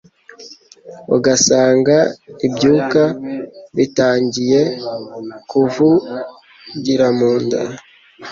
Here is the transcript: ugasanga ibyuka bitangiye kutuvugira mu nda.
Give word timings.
ugasanga 1.15 1.95
ibyuka 2.47 3.03
bitangiye 3.77 4.61
kutuvugira 5.49 7.07
mu 7.17 7.31
nda. 7.43 7.61